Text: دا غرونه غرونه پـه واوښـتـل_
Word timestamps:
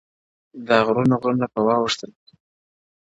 دا 0.67 0.77
غرونه 0.85 1.15
غرونه 1.21 1.47
پـه 1.53 1.59
واوښـتـل_ 1.65 2.11